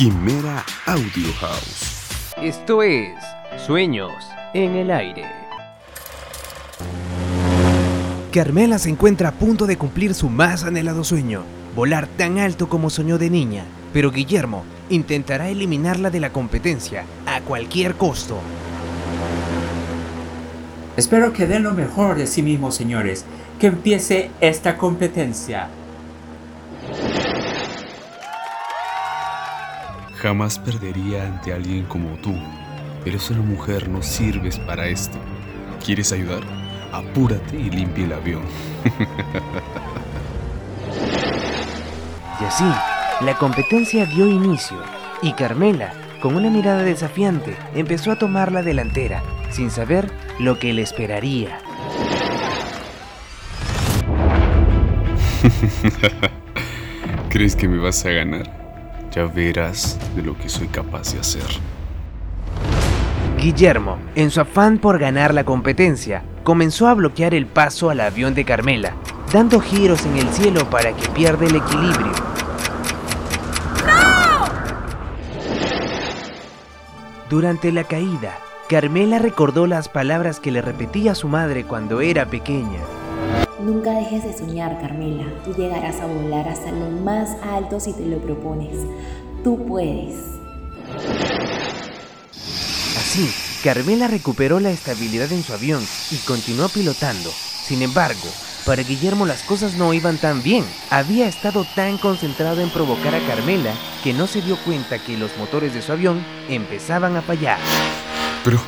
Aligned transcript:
Quimera 0.00 0.64
Audio 0.86 1.30
House. 1.40 2.08
Esto 2.40 2.82
es 2.82 3.12
Sueños 3.58 4.14
en 4.54 4.74
el 4.76 4.90
Aire. 4.90 5.26
Carmela 8.32 8.78
se 8.78 8.88
encuentra 8.88 9.28
a 9.28 9.32
punto 9.32 9.66
de 9.66 9.76
cumplir 9.76 10.14
su 10.14 10.30
más 10.30 10.64
anhelado 10.64 11.04
sueño, 11.04 11.42
volar 11.76 12.06
tan 12.06 12.38
alto 12.38 12.70
como 12.70 12.88
soñó 12.88 13.18
de 13.18 13.28
niña, 13.28 13.64
pero 13.92 14.10
Guillermo 14.10 14.64
intentará 14.88 15.50
eliminarla 15.50 16.08
de 16.08 16.20
la 16.20 16.32
competencia 16.32 17.04
a 17.26 17.42
cualquier 17.42 17.94
costo. 17.96 18.38
Espero 20.96 21.34
que 21.34 21.46
den 21.46 21.62
lo 21.62 21.74
mejor 21.74 22.16
de 22.16 22.26
sí 22.26 22.40
mismos, 22.40 22.74
señores. 22.74 23.26
Que 23.58 23.66
empiece 23.66 24.30
esta 24.40 24.78
competencia. 24.78 25.68
Jamás 30.20 30.58
perdería 30.58 31.26
ante 31.26 31.54
alguien 31.54 31.86
como 31.86 32.10
tú, 32.18 32.34
pero 33.02 33.18
ser 33.18 33.38
mujer 33.38 33.88
no 33.88 34.02
sirves 34.02 34.58
para 34.58 34.86
esto. 34.86 35.16
¿Quieres 35.82 36.12
ayudar? 36.12 36.42
Apúrate 36.92 37.56
y 37.56 37.70
limpia 37.70 38.04
el 38.04 38.12
avión. 38.12 38.42
Y 42.40 42.44
así, 42.44 42.64
la 43.20 43.36
competencia 43.36 44.06
dio 44.06 44.26
inicio, 44.26 44.78
y 45.20 45.34
Carmela, 45.34 45.92
con 46.22 46.36
una 46.36 46.48
mirada 46.48 46.82
desafiante, 46.82 47.54
empezó 47.74 48.12
a 48.12 48.16
tomar 48.16 48.50
la 48.50 48.62
delantera, 48.62 49.22
sin 49.50 49.70
saber 49.70 50.10
lo 50.38 50.58
que 50.58 50.72
le 50.72 50.80
esperaría. 50.80 51.58
¿Crees 57.28 57.54
que 57.54 57.68
me 57.68 57.76
vas 57.76 58.06
a 58.06 58.10
ganar? 58.10 58.59
Ya 59.12 59.24
verás 59.24 59.98
de 60.14 60.22
lo 60.22 60.36
que 60.36 60.48
soy 60.48 60.68
capaz 60.68 61.12
de 61.12 61.20
hacer. 61.20 61.42
Guillermo, 63.38 63.98
en 64.14 64.30
su 64.30 64.40
afán 64.40 64.78
por 64.78 64.98
ganar 64.98 65.32
la 65.32 65.44
competencia, 65.44 66.22
comenzó 66.44 66.86
a 66.88 66.94
bloquear 66.94 67.34
el 67.34 67.46
paso 67.46 67.90
al 67.90 68.00
avión 68.00 68.34
de 68.34 68.44
Carmela, 68.44 68.94
dando 69.32 69.60
giros 69.60 70.04
en 70.04 70.18
el 70.18 70.28
cielo 70.28 70.68
para 70.68 70.92
que 70.92 71.08
pierda 71.08 71.46
el 71.46 71.56
equilibrio. 71.56 72.12
Durante 77.30 77.72
la 77.72 77.84
caída, 77.84 78.38
Carmela 78.68 79.18
recordó 79.18 79.66
las 79.66 79.88
palabras 79.88 80.38
que 80.38 80.50
le 80.50 80.62
repetía 80.62 81.14
su 81.14 81.28
madre 81.28 81.64
cuando 81.64 82.00
era 82.00 82.26
pequeña. 82.26 82.80
Nunca 83.64 83.92
dejes 83.92 84.24
de 84.24 84.36
soñar, 84.36 84.80
Carmela. 84.80 85.24
Tú 85.44 85.54
llegarás 85.54 86.00
a 86.00 86.06
volar 86.06 86.48
hasta 86.48 86.72
lo 86.72 86.88
más 87.02 87.36
alto 87.42 87.78
si 87.78 87.92
te 87.92 88.06
lo 88.06 88.18
propones. 88.18 88.74
Tú 89.44 89.66
puedes. 89.66 90.16
Así, 92.96 93.30
Carmela 93.62 94.08
recuperó 94.08 94.60
la 94.60 94.70
estabilidad 94.70 95.30
en 95.32 95.42
su 95.42 95.52
avión 95.52 95.86
y 96.10 96.16
continuó 96.18 96.70
pilotando. 96.70 97.30
Sin 97.30 97.82
embargo, 97.82 98.28
para 98.64 98.82
Guillermo 98.82 99.26
las 99.26 99.42
cosas 99.42 99.74
no 99.74 99.92
iban 99.92 100.16
tan 100.16 100.42
bien. 100.42 100.64
Había 100.88 101.28
estado 101.28 101.66
tan 101.74 101.98
concentrado 101.98 102.62
en 102.62 102.70
provocar 102.70 103.14
a 103.14 103.26
Carmela 103.26 103.74
que 104.02 104.14
no 104.14 104.26
se 104.26 104.40
dio 104.40 104.56
cuenta 104.64 104.98
que 104.98 105.18
los 105.18 105.36
motores 105.36 105.74
de 105.74 105.82
su 105.82 105.92
avión 105.92 106.24
empezaban 106.48 107.14
a 107.14 107.22
fallar. 107.22 107.58
Pero, 108.42 108.58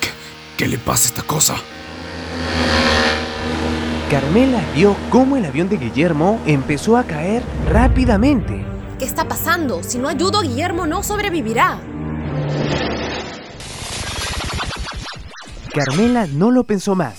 ¿qué, 0.00 0.08
qué 0.56 0.68
le 0.68 0.78
pasa 0.78 1.04
a 1.04 1.08
esta 1.08 1.22
cosa? 1.22 1.56
Carmela 4.10 4.60
vio 4.74 4.96
cómo 5.08 5.36
el 5.36 5.44
avión 5.44 5.68
de 5.68 5.76
Guillermo 5.76 6.40
empezó 6.44 6.96
a 6.96 7.04
caer 7.04 7.44
rápidamente. 7.68 8.66
¿Qué 8.98 9.04
está 9.04 9.28
pasando? 9.28 9.84
Si 9.84 9.98
no 9.98 10.08
ayudo, 10.08 10.40
Guillermo 10.40 10.84
no 10.84 11.04
sobrevivirá. 11.04 11.78
Carmela 15.72 16.26
no 16.26 16.50
lo 16.50 16.64
pensó 16.64 16.96
más. 16.96 17.18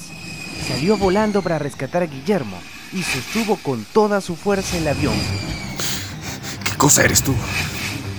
Salió 0.67 0.97
volando 0.97 1.41
para 1.41 1.57
rescatar 1.59 2.03
a 2.03 2.07
Guillermo 2.07 2.57
y 2.91 3.03
sostuvo 3.03 3.55
con 3.55 3.85
toda 3.93 4.19
su 4.19 4.35
fuerza 4.35 4.75
el 4.75 4.89
avión. 4.89 5.15
¿Qué 6.65 6.75
cosa 6.75 7.05
eres 7.05 7.23
tú? 7.23 7.33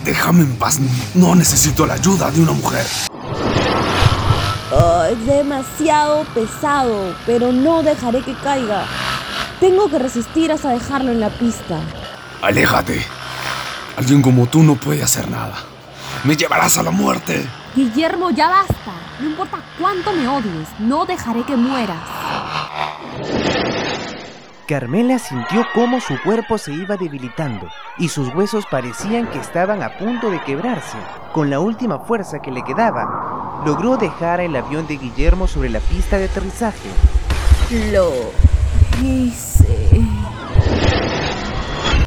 Déjame 0.02 0.44
en 0.44 0.56
paz. 0.56 0.80
No 1.14 1.34
necesito 1.34 1.84
la 1.84 1.94
ayuda 1.94 2.30
de 2.30 2.40
una 2.40 2.52
mujer. 2.52 2.86
Es 5.12 5.26
demasiado 5.26 6.24
pesado, 6.32 7.14
pero 7.26 7.52
no 7.52 7.82
dejaré 7.82 8.22
que 8.22 8.32
caiga. 8.32 8.86
Tengo 9.60 9.90
que 9.90 9.98
resistir 9.98 10.50
hasta 10.50 10.70
dejarlo 10.70 11.12
en 11.12 11.20
la 11.20 11.28
pista. 11.28 11.80
Aléjate. 12.40 12.98
Alguien 13.98 14.22
como 14.22 14.46
tú 14.46 14.62
no 14.62 14.74
puede 14.74 15.02
hacer 15.02 15.28
nada. 15.28 15.52
Me 16.24 16.34
llevarás 16.34 16.78
a 16.78 16.82
la 16.82 16.90
muerte. 16.90 17.46
Guillermo, 17.76 18.30
ya 18.30 18.48
basta. 18.48 18.94
No 19.20 19.28
importa 19.28 19.58
cuánto 19.78 20.14
me 20.14 20.26
odies, 20.26 20.68
no 20.78 21.04
dejaré 21.04 21.42
que 21.42 21.56
mueras. 21.56 22.00
Carmela 24.66 25.18
sintió 25.18 25.66
cómo 25.74 26.00
su 26.00 26.14
cuerpo 26.22 26.56
se 26.56 26.72
iba 26.72 26.96
debilitando 26.96 27.68
y 27.98 28.08
sus 28.08 28.34
huesos 28.34 28.64
parecían 28.70 29.26
que 29.26 29.38
estaban 29.38 29.82
a 29.82 29.98
punto 29.98 30.30
de 30.30 30.40
quebrarse. 30.40 30.96
Con 31.34 31.50
la 31.50 31.60
última 31.60 31.98
fuerza 31.98 32.40
que 32.40 32.50
le 32.50 32.64
quedaba, 32.64 33.31
logró 33.64 33.96
dejar 33.96 34.40
el 34.40 34.56
avión 34.56 34.86
de 34.86 34.96
Guillermo 34.96 35.46
sobre 35.46 35.68
la 35.68 35.80
pista 35.80 36.18
de 36.18 36.24
aterrizaje. 36.24 36.88
Lo 37.92 38.12
hice. 39.02 40.00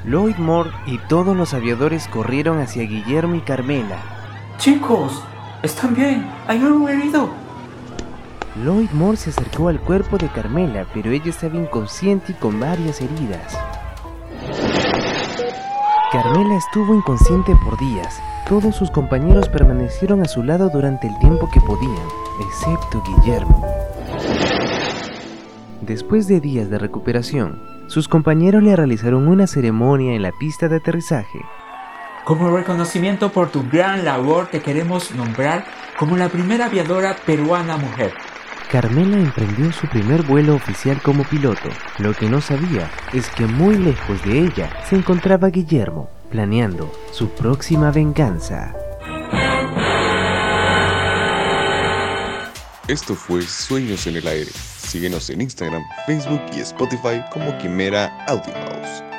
Lloyd 0.04 0.36
Moore 0.36 0.70
y 0.86 1.00
todos 1.08 1.36
los 1.36 1.54
aviadores 1.54 2.08
corrieron 2.08 2.60
hacia 2.60 2.84
Guillermo 2.84 3.36
y 3.36 3.42
Carmela. 3.42 3.98
Chicos, 4.58 5.24
¿están 5.64 5.96
bien? 5.96 6.30
¿Hay 6.48 6.60
algún 6.60 6.90
herido? 6.90 7.30
Lloyd 8.64 8.92
Moore 8.92 9.18
se 9.18 9.32
acercó 9.32 9.70
al 9.70 9.80
cuerpo 9.80 10.18
de 10.18 10.28
Carmela, 10.30 10.86
pero 10.94 11.12
ella 11.12 11.30
estaba 11.30 11.56
inconsciente 11.56 12.34
y 12.34 12.36
con 12.36 12.60
varias 12.60 13.02
heridas. 13.02 13.58
Carmela 16.12 16.56
estuvo 16.56 16.94
inconsciente 16.94 17.56
por 17.64 17.78
días. 17.80 18.22
Todos 18.48 18.76
sus 18.76 18.92
compañeros 18.92 19.50
permanecieron 19.50 20.22
a 20.22 20.26
su 20.26 20.44
lado 20.44 20.70
durante 20.70 21.08
el 21.08 21.18
tiempo 21.20 21.50
que 21.52 21.60
podían, 21.62 22.08
excepto 22.40 23.02
Guillermo. 23.02 23.66
Después 25.82 26.28
de 26.28 26.40
días 26.40 26.70
de 26.70 26.78
recuperación, 26.78 27.60
sus 27.88 28.08
compañeros 28.08 28.62
le 28.64 28.76
realizaron 28.76 29.28
una 29.28 29.48
ceremonia 29.48 30.14
en 30.14 30.22
la 30.22 30.32
pista 30.32 30.68
de 30.68 30.78
aterrizaje. 30.78 31.40
Como 32.24 32.56
reconocimiento 32.56 33.32
por 33.32 33.50
tu 33.50 33.68
gran 33.70 34.06
labor, 34.06 34.48
te 34.48 34.62
queremos 34.62 35.14
nombrar 35.16 35.66
como 35.98 36.18
la 36.18 36.30
primera 36.30 36.68
aviadora 36.68 37.16
peruana 37.26 37.78
mujer. 37.78 38.14
Carmela 38.72 39.18
emprendió 39.18 39.72
su 39.72 39.88
primer 39.88 40.24
vuelo 40.24 40.56
oficial 40.56 41.02
como 41.02 41.24
piloto. 41.24 41.70
Lo 42.00 42.14
que 42.14 42.30
no 42.30 42.42
sabía 42.42 42.90
es 43.14 43.30
que 43.30 43.46
muy 43.46 43.78
lejos 43.78 44.24
de 44.24 44.40
ella 44.40 44.70
se 44.90 44.96
encontraba 44.96 45.50
Guillermo, 45.50 46.10
planeando 46.30 46.92
su 47.12 47.30
próxima 47.30 47.92
venganza. 47.92 48.76
Esto 52.88 53.16
fue 53.16 53.42
Sueños 53.42 54.06
en 54.06 54.18
el 54.18 54.28
Aire. 54.28 54.52
Síguenos 54.52 55.30
en 55.30 55.42
Instagram, 55.42 55.82
Facebook 56.06 56.42
y 56.56 56.60
Spotify 56.60 57.22
como 57.32 57.58
Quimera 57.58 58.26
Audio 58.28 58.54
House. 58.54 59.15